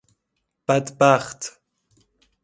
[0.67, 1.61] بد بخت